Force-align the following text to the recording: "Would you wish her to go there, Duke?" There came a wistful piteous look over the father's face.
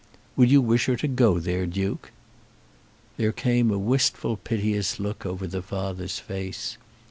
"Would 0.35 0.49
you 0.49 0.63
wish 0.63 0.87
her 0.87 0.95
to 0.95 1.07
go 1.07 1.37
there, 1.37 1.67
Duke?" 1.67 2.11
There 3.17 3.31
came 3.31 3.69
a 3.69 3.77
wistful 3.77 4.35
piteous 4.35 4.99
look 4.99 5.27
over 5.27 5.45
the 5.45 5.61
father's 5.61 6.17
face. 6.17 6.77